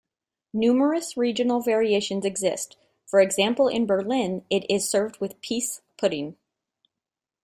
Numerous 0.55 1.15
regional 1.15 1.61
variations 1.61 2.25
exist, 2.25 2.75
for 3.05 3.19
example 3.19 3.67
in 3.67 3.85
Berlin 3.85 4.43
it 4.49 4.65
is 4.67 4.89
served 4.89 5.19
with 5.19 5.39
pease 5.41 5.81
pudding. 5.95 6.37